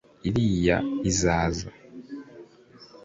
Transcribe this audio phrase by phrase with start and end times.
[0.27, 0.75] Iriya
[1.09, 1.67] izaza